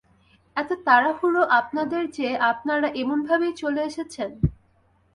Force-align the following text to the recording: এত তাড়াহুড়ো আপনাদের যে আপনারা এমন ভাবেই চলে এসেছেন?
এত 0.57 0.69
তাড়াহুড়ো 0.85 1.41
আপনাদের 1.59 2.03
যে 2.11 2.27
আপনারা 2.51 2.87
এমন 2.95 3.19
ভাবেই 3.27 3.53
চলে 3.53 3.81
এসেছেন? 3.83 4.29